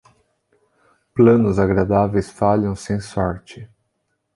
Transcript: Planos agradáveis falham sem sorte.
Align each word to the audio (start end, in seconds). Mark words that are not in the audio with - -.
Planos 1.13 1.59
agradáveis 1.59 2.27
falham 2.31 2.75
sem 2.75 2.99
sorte. 2.99 3.69